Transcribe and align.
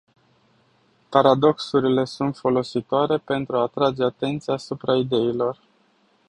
Paradoxurile 1.11 2.05
sunt 2.05 2.35
folositoare 2.37 3.17
pentru 3.17 3.55
a 3.55 3.61
atrage 3.61 4.03
atenția 4.03 4.53
asupra 4.53 4.95
ideilor. 4.95 5.57